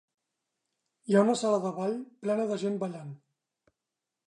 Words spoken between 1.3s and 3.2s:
sala de ball plena de gent ballant.